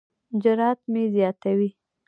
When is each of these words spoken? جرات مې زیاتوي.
جرات 0.43 0.79
مې 0.91 1.03
زیاتوي. 1.15 1.69